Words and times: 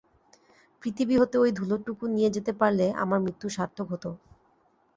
পৃথিবী 0.83 1.15
হতে 1.17 1.35
ঐ 1.37 1.55
ধুলোটুকু 1.57 2.03
নিয়ে 2.07 2.33
যেতে 2.35 2.51
পারলে 2.59 2.85
আমার 3.03 3.19
মৃত্যু 3.25 3.47
সার্থক 3.49 3.87
হত। 3.93 4.05